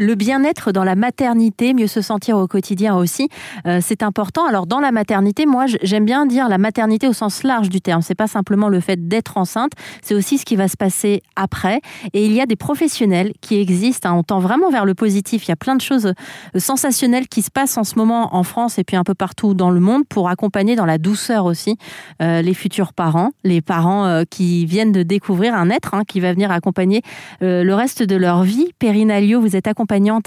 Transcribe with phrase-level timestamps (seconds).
[0.00, 3.28] Le bien-être dans la maternité, mieux se sentir au quotidien aussi,
[3.66, 4.46] euh, c'est important.
[4.46, 8.00] Alors dans la maternité, moi j'aime bien dire la maternité au sens large du terme.
[8.00, 11.82] C'est pas simplement le fait d'être enceinte, c'est aussi ce qui va se passer après.
[12.14, 14.08] Et il y a des professionnels qui existent.
[14.08, 14.14] Hein.
[14.14, 15.46] On tend vraiment vers le positif.
[15.46, 18.42] Il y a plein de choses euh, sensationnelles qui se passent en ce moment en
[18.42, 21.76] France et puis un peu partout dans le monde pour accompagner dans la douceur aussi
[22.22, 26.32] euh, les futurs parents, les parents qui viennent de découvrir un être hein, qui va
[26.32, 27.02] venir accompagner
[27.40, 28.70] le reste de leur vie.
[28.78, 29.66] Périnalio, vous êtes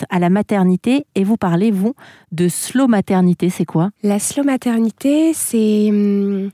[0.09, 1.93] à la maternité et vous parlez, vous,
[2.31, 3.49] de slow maternité.
[3.49, 3.91] C'est quoi?
[4.03, 6.51] La slow maternité, c'est hum,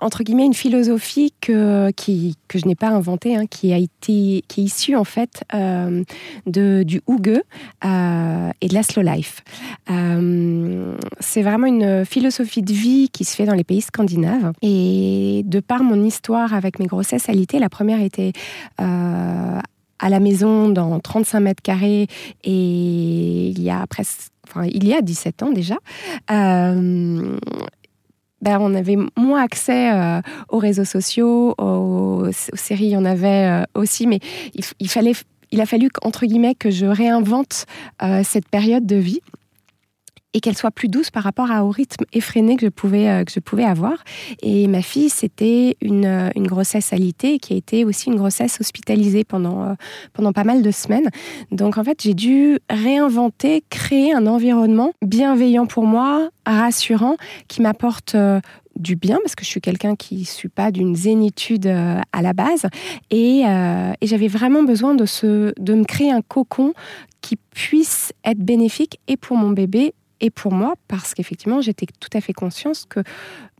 [0.00, 4.44] entre guillemets une philosophie que, qui, que je n'ai pas inventée, hein, qui a été
[4.48, 6.02] qui est issue en fait euh,
[6.46, 7.40] de, du Hougue
[7.84, 9.42] euh, et de la slow life.
[9.90, 14.52] Euh, c'est vraiment une philosophie de vie qui se fait dans les pays scandinaves.
[14.62, 18.32] Et de par mon histoire avec mes grossesses alitées, la première était
[20.00, 22.06] à la maison dans 35 mètres carrés
[22.42, 25.76] et il y a presque, enfin, il y a 17 ans déjà.
[26.30, 27.36] Euh,
[28.40, 33.46] ben, on avait moins accès euh, aux réseaux sociaux, aux, séries, il y en avait
[33.46, 34.20] euh, aussi, mais
[34.54, 35.12] il, fallait,
[35.50, 37.66] il a fallu entre guillemets que je réinvente
[38.24, 39.20] cette période de vie
[40.32, 43.32] et qu'elle soit plus douce par rapport au rythme effréné que je pouvais, euh, que
[43.32, 44.04] je pouvais avoir.
[44.42, 48.60] Et ma fille, c'était une, euh, une, grossesse alitée qui a été aussi une grossesse
[48.60, 49.74] hospitalisée pendant, euh,
[50.12, 51.08] pendant pas mal de semaines.
[51.50, 57.16] Donc en fait, j'ai dû réinventer, créer un environnement bienveillant pour moi, rassurant,
[57.48, 58.16] qui m'apporte
[58.76, 62.32] du bien parce que je suis quelqu'un qui ne suis pas d'une zénitude à la
[62.32, 62.66] base
[63.10, 66.72] et, et j'avais vraiment besoin de, ce, de me créer un cocon
[67.20, 72.10] qui puisse être bénéfique et pour mon bébé et pour moi, parce qu'effectivement, j'étais tout
[72.12, 73.00] à fait consciente que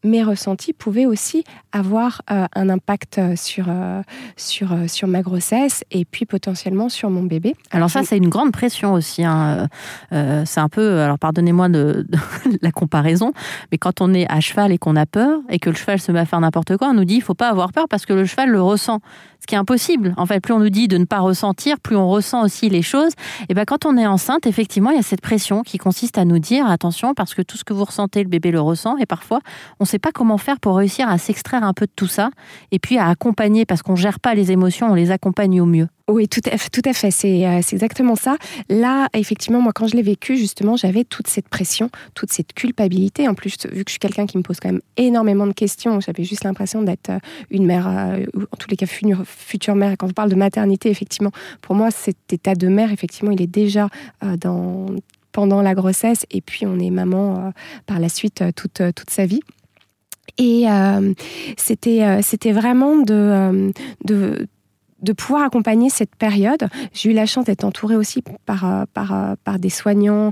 [0.04, 4.02] mes ressentis pouvaient aussi avoir euh, un impact euh, sur, euh,
[4.36, 7.54] sur, sur ma grossesse et puis potentiellement sur mon bébé.
[7.70, 9.24] Alors ça, c'est une grande pression aussi.
[9.24, 9.68] Hein.
[10.10, 12.06] c'est un peu, alors pardonnez-moi de,
[12.62, 13.33] la comparaison,
[13.72, 16.12] mais quand on est à cheval et qu'on a peur et que le cheval se
[16.12, 18.12] met à faire n'importe quoi, on nous dit il faut pas avoir peur parce que
[18.12, 19.00] le cheval le ressent.
[19.40, 20.12] Ce qui est impossible.
[20.18, 22.83] En fait, plus on nous dit de ne pas ressentir, plus on ressent aussi les
[22.83, 23.12] choses.
[23.48, 26.27] Et ben quand on est enceinte, effectivement, il y a cette pression qui consiste à
[26.27, 29.06] nous dire attention parce que tout ce que vous ressentez, le bébé le ressent et
[29.06, 29.40] parfois
[29.78, 32.30] on sait pas comment faire pour réussir à s'extraire un peu de tout ça
[32.70, 35.89] et puis à accompagner, parce qu'on gère pas les émotions, on les accompagne au mieux.
[36.11, 37.11] Oui, tout à fait, tout fait.
[37.11, 38.36] C'est, euh, c'est exactement ça.
[38.68, 43.28] Là, effectivement, moi, quand je l'ai vécu, justement, j'avais toute cette pression, toute cette culpabilité.
[43.28, 46.01] En plus, vu que je suis quelqu'un qui me pose quand même énormément de questions,
[46.01, 47.18] j'avais juste l'impression d'être euh,
[47.51, 49.95] une mère, euh, en tous les cas, future mère.
[49.98, 51.30] Quand on parle de maternité, effectivement,
[51.62, 53.89] pour moi, cet état de mère, effectivement, il est déjà
[54.39, 54.86] dans
[55.33, 57.52] pendant la grossesse et puis on est maman
[57.86, 59.40] par la suite toute, toute sa vie.
[60.39, 61.13] Et euh,
[61.57, 63.70] c'était, euh, c'était vraiment de, euh,
[64.05, 64.48] de
[65.02, 66.68] de pouvoir accompagner cette période.
[66.92, 70.30] J'ai eu la chance d'être entourée aussi par, par, par des soignants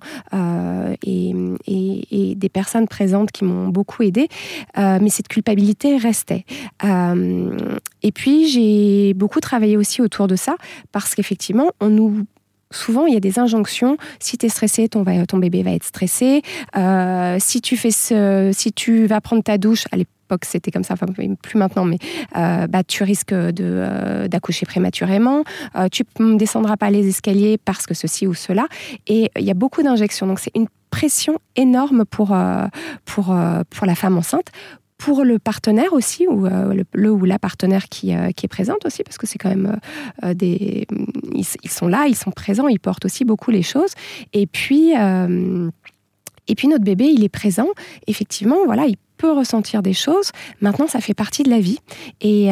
[1.03, 1.34] et,
[1.66, 4.28] et, des personnes présentes qui m'ont beaucoup aidée,
[4.76, 6.44] mais cette culpabilité restait.
[6.84, 10.56] et puis j'ai beaucoup travaillé aussi autour de ça
[10.92, 12.26] parce qu'effectivement, on nous
[12.70, 13.96] souvent, il y a des injonctions.
[14.20, 16.42] Si tu es stressé, ton, bébé va être stressé.
[16.76, 21.06] Euh, si tu vas prendre ta douche, à l'époque c'était comme ça, enfin
[21.40, 21.98] plus maintenant, mais
[22.36, 25.44] euh, bah, tu risques euh, d'accoucher prématurément.
[25.90, 28.66] tu ne descendras pas les escaliers parce que ceci ou cela.
[29.06, 30.26] Et il y a beaucoup d'injections.
[30.26, 34.50] Donc c'est une pression énorme pour la femme enceinte
[34.98, 38.84] pour le partenaire aussi, ou euh, le, ou la partenaire qui, euh, qui, est présente
[38.84, 39.78] aussi, parce que c'est quand même
[40.25, 40.86] euh, des.
[41.32, 43.92] Ils, sont là, ils sont présents, ils portent aussi beaucoup les choses.
[44.32, 44.91] Et puis.
[44.91, 47.69] et puis notre bébé, il est présent.
[48.08, 50.31] Effectivement, voilà, il peut ressentir des choses.
[50.60, 51.78] Maintenant, ça fait partie de la vie.
[52.20, 52.48] Et,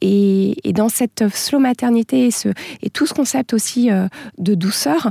[0.00, 2.48] et, dans cette slow maternité et, ce,
[2.82, 3.90] et tout ce concept aussi
[4.38, 5.10] de douceur,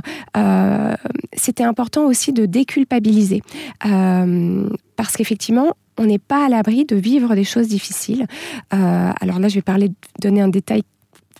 [1.32, 3.42] c'était important aussi de déculpabiliser.
[3.80, 8.26] parce qu'effectivement, on n'est pas à l'abri de vivre des choses difficiles.
[8.72, 9.90] Euh, alors là, je vais parler,
[10.20, 10.82] donner un détail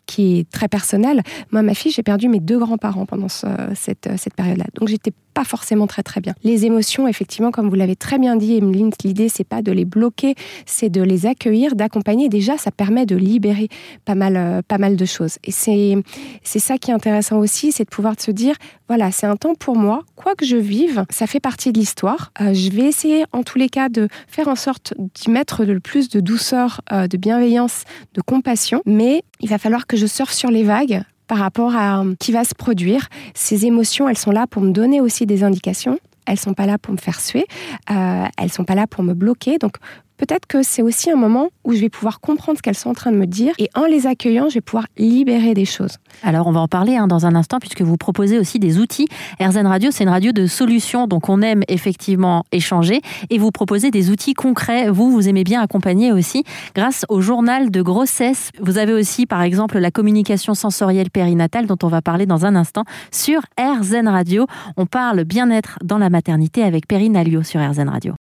[0.07, 1.23] qui est très personnel.
[1.53, 4.67] Moi, ma fille, j'ai perdu mes deux grands-parents pendant cette, cette période-là.
[4.75, 6.35] Donc, j'étais pas forcément très très bien.
[6.45, 9.85] Les émotions, effectivement, comme vous l'avez très bien dit, Emeline, l'idée c'est pas de les
[9.85, 10.35] bloquer,
[10.67, 12.29] c'est de les accueillir, d'accompagner.
[12.29, 13.69] Déjà, ça permet de libérer
[14.05, 15.39] pas mal, euh, pas mal de choses.
[15.45, 18.57] Et c'est ça qui est intéressant aussi, c'est de pouvoir se dire,
[18.89, 20.03] voilà, c'est un temps pour moi.
[20.17, 22.33] Quoi que je vive, ça fait partie de l'histoire.
[22.41, 25.81] Euh, je vais essayer, en tous les cas, de faire en sorte d'y mettre le
[25.81, 27.85] plus de douceur, euh, de bienveillance,
[28.15, 28.83] de compassion.
[28.87, 32.33] Mais il va falloir que je surfe sur les vagues par rapport à euh, qui
[32.33, 33.09] va se produire.
[33.35, 35.99] Ces émotions, elles sont là pour me donner aussi des indications.
[36.27, 37.47] Elles sont pas là pour me faire suer.
[37.91, 39.59] Euh, elles sont pas là pour me bloquer.
[39.59, 39.77] Donc
[40.23, 42.95] peut-être que c'est aussi un moment où je vais pouvoir comprendre ce qu'elles sont en
[42.95, 45.99] train de me dire et en les accueillant, je vais pouvoir libérer des choses.
[46.23, 49.09] Alors, on va en parler hein, dans un instant puisque vous proposez aussi des outils.
[49.41, 53.91] RZN Radio, c'est une radio de solutions, donc on aime effectivement échanger et vous proposez
[53.91, 54.89] des outils concrets.
[54.91, 56.45] Vous, vous aimez bien accompagner aussi
[56.77, 58.51] grâce au journal de grossesse.
[58.61, 62.55] Vous avez aussi, par exemple, la communication sensorielle périnatale dont on va parler dans un
[62.55, 64.47] instant sur RZN Radio.
[64.77, 68.15] On parle bien-être dans la maternité avec Perrine Alliot sur RZN Radio.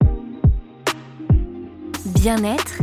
[2.04, 2.82] Bien-être,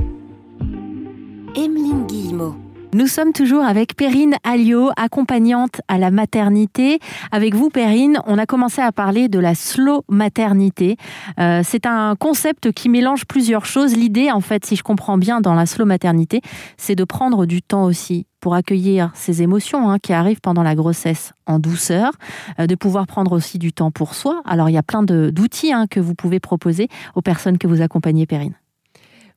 [1.54, 2.56] Emeline Guillemot.
[2.94, 7.00] Nous sommes toujours avec Perrine Alliot, accompagnante à la maternité.
[7.31, 10.95] Avec vous, Perrine, on a commencé à parler de la slow maternité.
[11.38, 13.94] Euh, c'est un concept qui mélange plusieurs choses.
[13.94, 16.42] L'idée, en fait, si je comprends bien, dans la slow maternité,
[16.77, 20.75] c'est de prendre du temps aussi pour accueillir ces émotions hein, qui arrivent pendant la
[20.75, 22.13] grossesse en douceur,
[22.57, 24.42] euh, de pouvoir prendre aussi du temps pour soi.
[24.45, 27.81] Alors, il y a plein d'outils hein, que vous pouvez proposer aux personnes que vous
[27.81, 28.56] accompagnez, Perrine.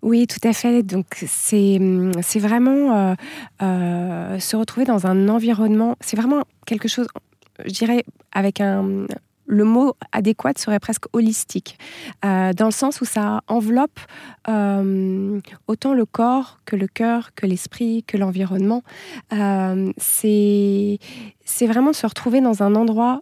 [0.03, 0.83] Oui, tout à fait.
[0.83, 1.79] Donc c'est
[2.39, 3.15] vraiment euh,
[3.63, 5.97] euh, se retrouver dans un environnement.
[6.01, 7.07] C'est vraiment quelque chose,
[7.65, 9.07] je dirais, avec un
[9.47, 11.77] le mot adéquat serait presque holistique,
[12.25, 13.99] euh, dans le sens où ça enveloppe
[15.67, 18.83] autant le corps que le cœur, que l'esprit, que l'environnement.
[19.31, 20.99] c'est
[21.61, 23.21] vraiment se retrouver dans un endroit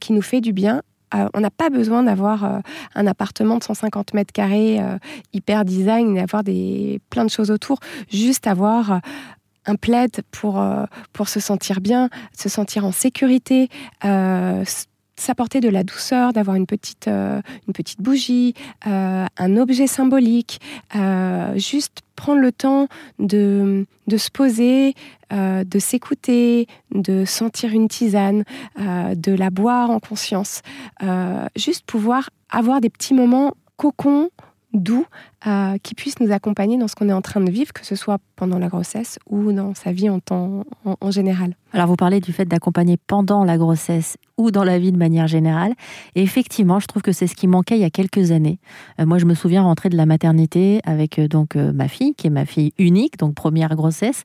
[0.00, 2.58] qui nous fait du bien on n'a pas besoin d'avoir euh,
[2.94, 4.98] un appartement de 150 mètres carrés euh,
[5.32, 7.78] hyper design, d'avoir des, plein de choses autour.
[8.10, 9.00] Juste avoir
[9.66, 13.68] un plaid pour se sentir bien, se sentir en sécurité,
[15.16, 20.60] s'apporter de la douceur, d'avoir une petite, une petite bougie, un objet symbolique,
[21.56, 22.88] juste prendre le temps
[23.18, 24.94] de, de se poser,
[25.32, 28.44] euh, de s'écouter, de sentir une tisane,
[28.78, 30.62] euh, de la boire en conscience.
[31.02, 34.30] Euh, juste pouvoir avoir des petits moments cocon,
[34.74, 35.06] doux,
[35.82, 38.18] qui puissent nous accompagner dans ce qu'on est en train de vivre, que ce soit
[38.34, 41.54] pendant la grossesse ou dans sa vie en, temps, en, général.
[41.74, 45.26] Alors vous parlez du fait d'accompagner pendant la grossesse ou dans la vie de manière
[45.26, 45.74] générale.
[46.14, 48.58] Et effectivement, je trouve que c'est ce qui manquait il y a quelques années.
[48.98, 52.46] moi, je me souviens rentrer de la maternité avec donc ma fille, qui est ma
[52.46, 54.24] fille unique, donc première grossesse.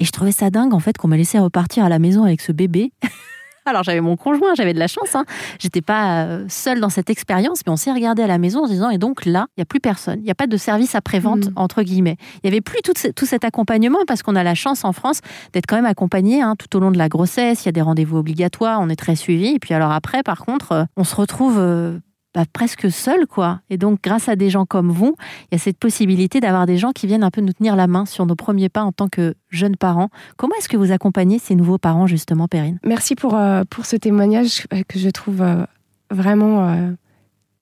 [0.00, 2.40] Et je trouvais ça dingue, en fait, qu'on me laissait repartir à la maison avec
[2.40, 2.92] ce bébé.
[3.70, 5.14] Alors j'avais mon conjoint, j'avais de la chance.
[5.14, 5.24] Hein.
[5.58, 8.66] J'étais pas euh, seule dans cette expérience, mais on s'est regardé à la maison en
[8.66, 10.56] se disant et donc là, il y a plus personne, il n'y a pas de
[10.56, 11.52] service après-vente mm.
[11.56, 12.16] entre guillemets.
[12.42, 15.20] Il y avait plus tout, tout cet accompagnement parce qu'on a la chance en France
[15.52, 17.64] d'être quand même accompagné hein, tout au long de la grossesse.
[17.64, 19.54] Il y a des rendez-vous obligatoires, on est très suivi.
[19.54, 21.98] Et puis alors après, par contre, euh, on se retrouve euh,
[22.34, 23.60] bah, presque seul, quoi.
[23.70, 25.16] Et donc, grâce à des gens comme vous,
[25.50, 27.88] il y a cette possibilité d'avoir des gens qui viennent un peu nous tenir la
[27.88, 30.10] main sur nos premiers pas en tant que jeunes parents.
[30.36, 32.78] Comment est-ce que vous accompagnez ces nouveaux parents, justement, Perrine?
[32.84, 35.64] Merci pour, euh, pour ce témoignage euh, que je trouve euh,
[36.12, 36.94] vraiment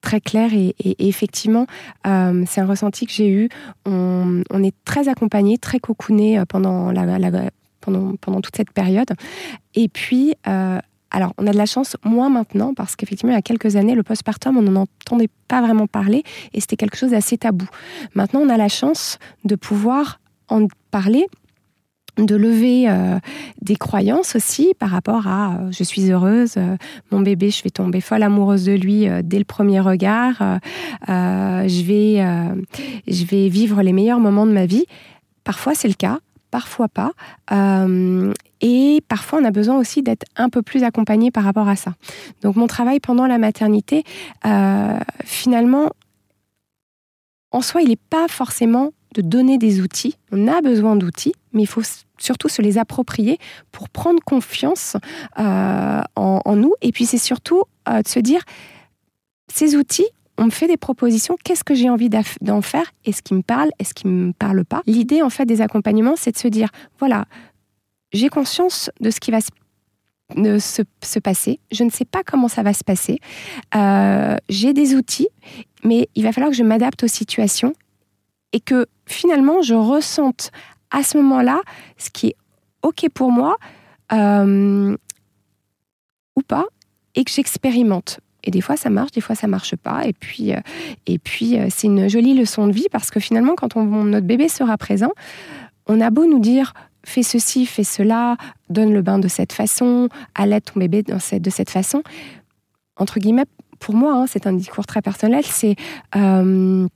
[0.02, 0.50] très clair.
[0.52, 0.74] Et,
[1.08, 1.66] effectivement,
[2.04, 3.48] c'est un ressenti que j'ai eu.
[3.86, 7.18] On, est très accompagnés, très cocooné pendant la,
[7.80, 9.08] pendant, pendant toute cette période.
[9.74, 10.34] Et puis,
[11.10, 13.94] alors, on a de la chance, moins maintenant, parce qu'effectivement, il y a quelques années,
[13.94, 16.22] le postpartum, on n'en entendait pas vraiment parler
[16.52, 17.66] et c'était quelque chose d'assez tabou.
[18.14, 21.26] Maintenant, on a la chance de pouvoir en parler
[22.18, 23.18] de lever euh,
[23.62, 26.76] des croyances aussi par rapport à euh, je suis heureuse, euh,
[27.10, 30.58] mon bébé, je vais tomber folle amoureuse de lui dès le premier regard,
[31.06, 32.24] je, vais,
[33.06, 34.84] je vais vivre les meilleurs moments de ma vie.
[35.44, 36.18] Parfois c'est le cas,
[36.50, 37.12] parfois pas.
[37.52, 41.76] Euh, et parfois, on a besoin aussi d'être un peu plus accompagné par rapport à
[41.76, 41.94] ça.
[42.42, 44.04] Donc, mon travail pendant la maternité,
[44.44, 45.90] euh, finalement,
[47.50, 50.16] en soi, il n'est pas forcément de donner des outils.
[50.32, 51.82] On a besoin d'outils, mais il faut
[52.18, 53.38] surtout se les approprier
[53.72, 54.96] pour prendre confiance
[55.38, 56.74] euh, en, nous.
[56.82, 58.42] Et puis, c'est surtout de se dire,
[59.50, 62.08] ces outils, on me fait des propositions, qu'est-ce que j'ai envie
[62.40, 62.92] d'en faire?
[63.04, 64.82] Est-ce qui me parle Est-ce qui me parle pas?
[64.86, 67.26] L'idée en fait des accompagnements, c'est de se dire voilà,
[68.12, 71.60] j'ai conscience de ce qui va se, passer.
[71.72, 73.18] Je ne sais pas comment ça va se passer.
[73.74, 75.28] Euh, j'ai des outils,
[75.84, 77.74] mais il va falloir que je m'adapte aux situations
[78.52, 80.50] et que finalement je ressente
[80.90, 81.60] à ce moment-là
[81.98, 82.36] ce qui est
[82.82, 83.56] OK pour moi
[84.12, 84.96] euh,
[86.36, 86.66] ou pas
[87.16, 88.20] et que j'expérimente.
[88.48, 90.06] Et des fois, ça marche, des fois, ça marche pas.
[90.06, 90.60] Et puis, euh,
[91.06, 94.48] et puis euh, c'est une jolie leçon de vie parce que finalement, quand notre bébé
[94.48, 95.10] sera présent,
[95.86, 96.72] on a beau nous dire
[97.04, 98.38] fais ceci, fais cela,
[98.70, 102.02] donne le bain de cette façon, allait ton bébé de cette façon.
[102.96, 103.44] Entre guillemets,
[103.80, 105.76] pour moi, hein, c'est un discours très personnel, c'est
[106.16, 106.88] euh,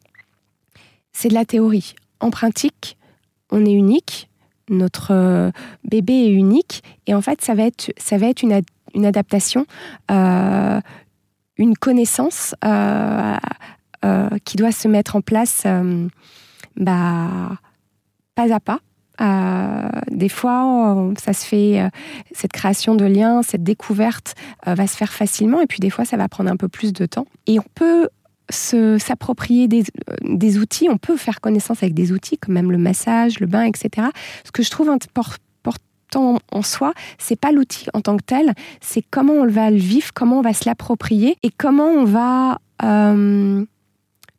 [1.12, 1.94] c'est de la théorie.
[2.21, 2.97] En pratique,
[3.50, 4.30] on est unique,
[4.71, 5.52] notre
[5.85, 9.66] bébé est unique, et en fait, ça va être, ça va être une adaptation,
[11.56, 13.37] une connaissance euh,
[14.44, 15.66] qui doit se mettre en place
[16.76, 17.59] bah,
[18.35, 18.80] pas à pas.
[20.11, 21.88] des fois, ça se fait,
[22.32, 24.35] cette création de liens, cette découverte
[24.66, 27.06] va se faire facilement, et puis des fois, ça va prendre un peu plus de
[27.06, 27.26] temps.
[27.47, 28.09] Et on peut
[28.50, 29.85] s'approprier des,
[30.25, 33.64] des, outils, on peut faire connaissance avec des outils, comme même le massage, le bain,
[33.64, 34.09] etc.
[34.44, 35.38] Ce que je trouve important
[36.16, 40.11] en soi, c'est pas l'outil en tant que tel, c'est comment on va le vivre,
[40.14, 43.64] comment on va se l'approprier et comment on va euh,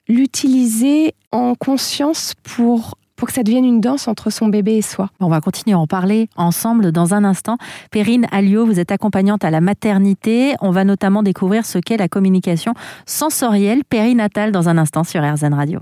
[0.08, 5.10] l'utiliser en conscience pour pour que ça devienne une danse entre son bébé et soi.
[5.22, 7.58] On va continuer à en parler ensemble dans un instant.
[7.89, 10.56] Perrine Alliot, vous êtes accompagnante à la maternité.
[10.60, 12.74] On va notamment découvrir ce qu'est la communication
[13.06, 15.80] sensorielle périnatale dans un instant sur RZN Radio.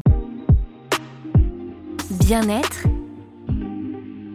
[2.19, 2.83] Bien-être,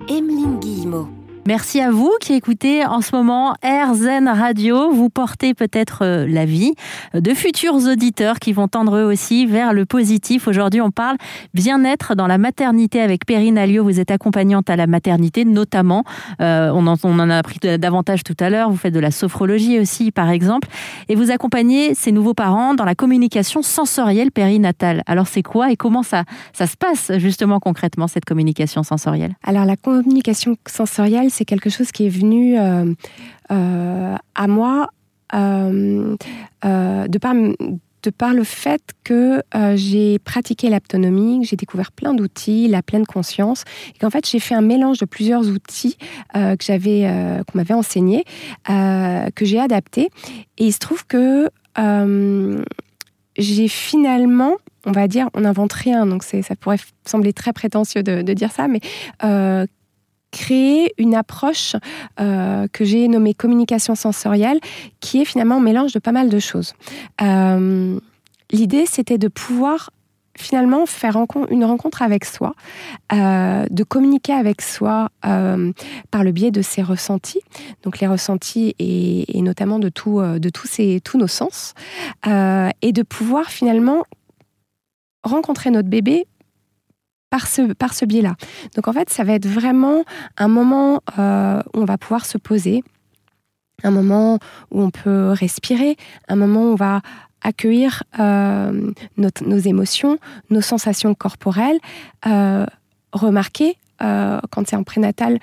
[0.09, 1.15] Emeline Guillemot.
[1.47, 4.91] Merci à vous qui écoutez en ce moment RZN Radio.
[4.91, 6.75] Vous portez peut-être euh, la vie
[7.15, 10.49] de futurs auditeurs qui vont tendre eux aussi vers le positif.
[10.49, 11.17] Aujourd'hui, on parle
[11.55, 13.85] bien-être dans la maternité avec Perrine Alliot.
[13.85, 16.03] Vous êtes accompagnante à la maternité, notamment.
[16.41, 18.69] Euh, on, en, on en a appris davantage tout à l'heure.
[18.69, 20.67] Vous faites de la sophrologie aussi, par exemple.
[21.09, 25.05] Et vous accompagnez ces nouveaux parents dans la communication sensorielle périnatale.
[25.07, 29.37] Alors, c'est quoi et comment ça, ça se passe justement concrètement, cette communication sensorielle?
[29.45, 32.93] Alors, la communication sensorielle, c'est quelque chose qui est venu euh,
[33.50, 34.88] euh, à moi
[35.35, 36.16] euh,
[36.62, 39.43] de par de par le fait que
[39.75, 43.64] j'ai pratiqué l'aptonomie, que j'ai découvert plein d'outils, la pleine conscience,
[43.95, 45.97] et qu'en fait j'ai fait un mélange de plusieurs outils
[46.33, 47.11] que j'avais,
[47.47, 48.23] qu'on m'avait enseigné,
[48.69, 50.11] que j'ai adapté,
[50.59, 51.50] et il se trouve que
[53.38, 58.23] j'ai finalement, on va dire, on n'invente rien, donc ça pourrait sembler très prétentieux de,
[58.23, 58.78] de dire ça, mais
[60.30, 61.76] créer une approche
[62.21, 64.61] euh, que j'ai nommée communication sensorielle,
[65.00, 66.75] qui est finalement un mélange de pas mal de choses.
[67.23, 67.99] Euh,
[68.50, 69.90] l'idée, c'était de pouvoir
[70.38, 71.16] finalement faire
[71.50, 72.54] une rencontre avec soi,
[73.14, 77.40] euh, de communiquer avec soi par le biais de ses ressentis,
[77.83, 81.73] donc les ressentis et, notamment de, tout, de tous, tous nos sens,
[82.26, 84.04] et de pouvoir finalement
[85.25, 86.26] rencontrer notre bébé
[87.37, 88.35] par ce, par ce biais-là.
[88.76, 90.05] Donc en fait, ça va être vraiment
[90.38, 92.83] un moment euh, où on va pouvoir se poser,
[93.83, 94.38] un moment
[94.71, 97.02] où on peut respirer, un moment où on va
[97.43, 101.78] accueillir euh, nos émotions, nos sensations corporelles,
[102.26, 102.64] euh,
[103.12, 105.38] remarquer quand c'est en prénatal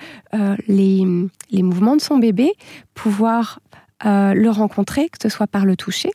[0.68, 1.02] les,
[1.50, 2.52] les, mouvements de son bébé,
[2.94, 3.58] pouvoir
[4.04, 6.10] le rencontrer, que ce soit par le toucher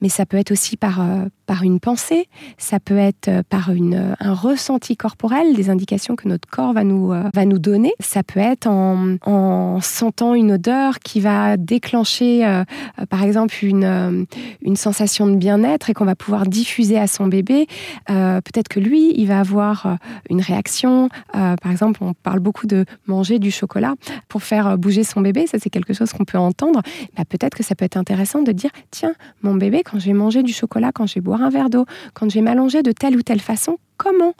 [0.00, 3.70] mais ça peut être aussi par, euh, par une pensée, ça peut être euh, par
[3.70, 7.92] une, euh, un ressenti corporel, des indications que notre corps va nous, va nous donner.
[8.00, 12.62] Ça peut être en, en sentant une odeur qui va déclencher,
[13.08, 14.26] par exemple, une,
[14.62, 17.66] une sensation de bien-être et qu'on va pouvoir diffuser à son bébé.
[18.06, 21.08] Peut-être que lui, il va avoir une réaction.
[21.32, 23.94] par exemple, on parle beaucoup de manger du chocolat
[24.28, 25.46] pour faire bouger son bébé.
[25.46, 26.82] Ça, c'est quelque chose qu'on peut entendre.
[27.16, 30.12] Bah, Peut-être que ça peut être intéressant de dire, tiens, mon bébé, quand je vais
[30.12, 32.92] manger du chocolat, quand je vais boire un verre d'eau, quand je vais m'allonger de
[32.92, 34.34] telle ou telle façon, comment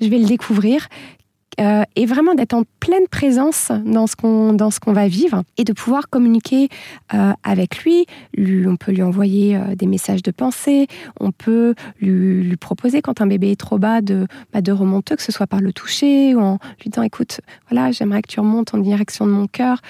[0.00, 0.88] je vais le découvrir
[1.60, 5.42] euh, et vraiment d'être en pleine présence dans ce qu'on dans ce qu'on va vivre
[5.58, 6.68] et de pouvoir communiquer
[7.12, 8.06] euh, avec lui.
[8.38, 10.86] On peut lui envoyer euh, des messages de pensée.
[11.18, 15.22] On peut lui, proposer quand un bébé est trop bas de bah, de remonter, que
[15.22, 18.72] ce soit par le toucher ou en lui disant écoute voilà j'aimerais que tu remontes
[18.72, 19.82] en direction de mon cœur,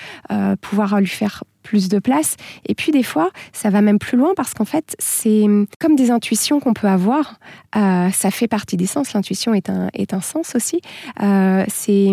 [0.60, 2.34] pouvoir lui faire plus de place.
[2.66, 5.46] Et puis des fois, ça va même plus loin parce qu'en fait, c'est
[5.78, 7.38] comme des intuitions qu'on peut avoir.
[7.76, 9.12] Euh, ça fait partie des sens.
[9.12, 10.80] L'intuition est un, est un sens aussi.
[11.22, 12.10] Euh, c'est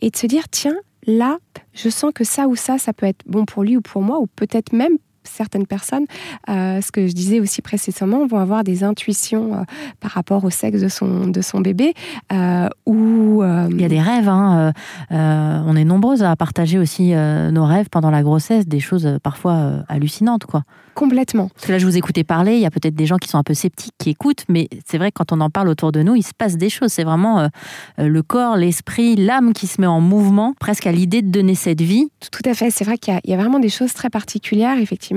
[0.00, 1.36] et de se dire tiens, là,
[1.74, 4.20] je sens que ça ou ça, ça peut être bon pour lui ou pour moi,
[4.20, 6.06] ou peut-être même certaines personnes,
[6.48, 9.62] euh, ce que je disais aussi précédemment, vont avoir des intuitions euh,
[10.00, 11.94] par rapport au sexe de son, de son bébé.
[12.32, 14.28] Euh, ou, Il y a des rêves.
[14.28, 14.72] Hein,
[15.10, 20.44] on est nombreuses à partager aussi nos rêves pendant la grossesse, des choses parfois hallucinantes.
[20.44, 20.62] quoi.
[20.94, 21.48] Complètement.
[21.48, 23.38] Parce que là, je vous écoutais parler, il y a peut-être des gens qui sont
[23.38, 26.02] un peu sceptiques, qui écoutent, mais c'est vrai que quand on en parle autour de
[26.02, 26.92] nous, il se passe des choses.
[26.92, 27.48] C'est vraiment
[27.98, 31.82] le corps, l'esprit, l'âme qui se met en mouvement, presque à l'idée de donner cette
[31.82, 32.08] vie.
[32.30, 32.70] Tout à fait.
[32.70, 35.13] C'est vrai qu'il y, y, a vraiment des choses très particulières, effectivement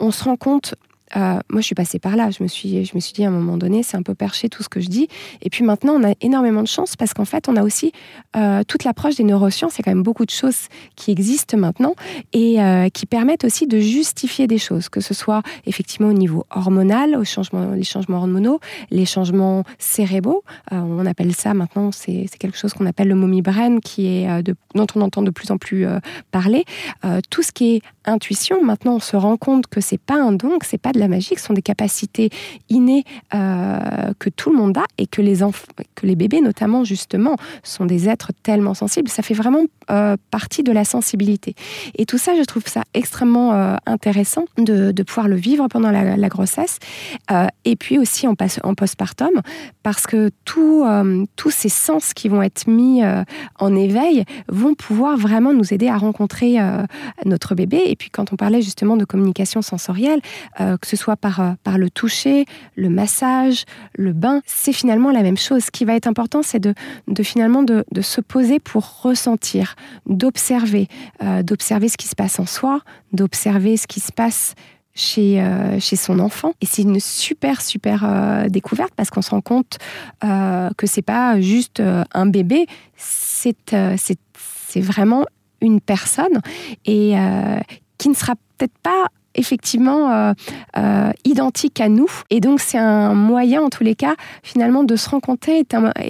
[0.00, 0.74] on se rend compte
[1.16, 2.30] euh, moi, je suis passée par là.
[2.30, 4.48] Je me suis, je me suis dit à un moment donné, c'est un peu perché
[4.48, 5.08] tout ce que je dis.
[5.42, 7.92] Et puis maintenant, on a énormément de chance parce qu'en fait, on a aussi
[8.36, 9.76] euh, toute l'approche des neurosciences.
[9.76, 11.94] Il y a quand même beaucoup de choses qui existent maintenant
[12.32, 16.46] et euh, qui permettent aussi de justifier des choses, que ce soit effectivement au niveau
[16.50, 18.60] hormonal, au changement, les changements hormonaux,
[18.90, 20.42] les changements cérébraux.
[20.70, 24.42] on appelle ça maintenant, c'est quelque chose qu'on appelle le mommy brain, qui est
[24.74, 25.86] dont on entend de plus en plus
[26.30, 26.64] parler.
[27.30, 28.62] tout ce qui est intuition.
[28.62, 31.08] Maintenant, on se rend compte que c'est pas un don, que c'est pas de la
[31.08, 32.30] magie, que ce sont des capacités
[32.68, 36.84] innées euh, que tout le monde a et que les enfants, que les bébés notamment
[36.84, 39.08] justement sont des êtres tellement sensibles.
[39.08, 41.54] Ça fait vraiment euh, partie de la sensibilité.
[41.96, 46.28] Et tout ça, je trouve ça extrêmement euh, intéressant de, pouvoir le vivre pendant la,
[46.28, 46.78] grossesse
[47.64, 49.42] et puis aussi en, en postpartum
[49.82, 50.84] parce que tout,
[51.36, 53.02] tous ces sens qui vont être mis
[53.58, 56.56] en éveil vont pouvoir vraiment nous aider à rencontrer
[57.26, 57.93] notre bébé.
[57.94, 60.20] Et puis quand on parlait justement de communication sensorielle,
[60.60, 65.12] euh, que ce soit par, euh, par le toucher, le massage, le bain, c'est finalement
[65.12, 65.66] la même chose.
[65.66, 66.74] Ce qui va être important, c'est de,
[67.06, 70.88] de, finalement de, de, se poser pour ressentir, d'observer,
[71.22, 72.80] euh, d'observer ce qui se passe en soi,
[73.12, 74.56] d'observer ce qui se passe
[74.96, 75.44] chez,
[75.80, 76.52] chez son enfant.
[76.60, 79.78] Et c'est une super, super découverte parce qu'on se rend compte
[80.20, 81.82] que c'est pas juste
[82.12, 85.24] un bébé, c'est c'est vraiment
[85.60, 86.40] une personne
[86.84, 87.14] et
[87.98, 90.32] qui ne sera peut-être pas effectivement euh,
[90.76, 92.08] euh, identique à nous.
[92.30, 95.64] Et donc, c'est un moyen, en tous les cas, finalement, de se rencontrer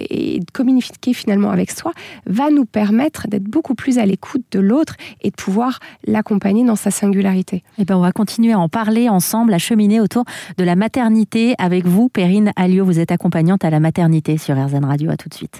[0.09, 1.91] et, de communiquer finalement avec soi,
[2.25, 6.75] va nous permettre d'être beaucoup plus à l'écoute de l'autre et de pouvoir l'accompagner dans
[6.75, 7.57] sa singularité.
[7.57, 10.25] Et eh ben, on va continuer à en parler ensemble, à cheminer autour
[10.57, 12.85] de la maternité avec vous, Perrine Alliot.
[12.85, 15.11] Vous êtes accompagnante à la maternité sur RZN Radio.
[15.11, 15.53] À tout de suite.